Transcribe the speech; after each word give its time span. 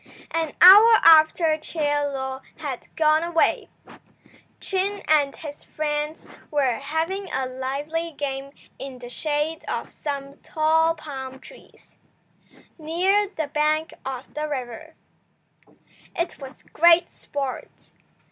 An 0.31 0.55
hour 0.61 0.93
after 1.03 1.55
Chie 1.59 1.79
Lo 2.11 2.41
had 2.57 2.87
gone 2.95 3.21
away, 3.21 3.69
Chin 4.59 5.03
and 5.07 5.35
his 5.35 5.63
friends 5.63 6.27
were 6.49 6.79
having 6.79 7.31
a 7.31 7.45
lively 7.45 8.11
game 8.11 8.49
in 8.79 8.97
the 8.97 9.09
shade 9.09 9.63
of 9.67 9.93
some 9.93 10.39
tall 10.39 10.95
palm 10.95 11.37
trees, 11.37 11.97
near 12.79 13.27
the 13.29 13.45
bank 13.45 13.93
of 14.03 14.33
the 14.33 14.47
river. 14.49 14.95
It 16.15 16.39
was 16.39 16.63
great 16.63 17.11
sport. 17.11 17.91